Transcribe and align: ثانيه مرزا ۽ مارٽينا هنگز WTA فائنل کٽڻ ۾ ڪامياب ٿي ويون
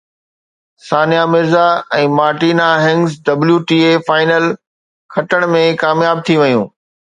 ثانيه 0.87 1.23
مرزا 1.33 1.65
۽ 1.97 2.07
مارٽينا 2.19 2.69
هنگز 2.85 3.11
WTA 3.51 3.93
فائنل 4.09 4.49
کٽڻ 5.19 5.49
۾ 5.55 5.65
ڪامياب 5.85 6.27
ٿي 6.31 6.43
ويون 6.45 6.69